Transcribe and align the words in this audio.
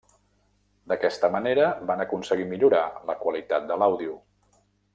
D'aquesta 0.91 1.29
manera, 1.35 1.67
van 1.91 2.01
aconseguir 2.07 2.47
millorar 2.55 2.81
la 3.11 3.17
qualitat 3.23 3.69
de 3.73 3.79
l’àudio. 3.83 4.17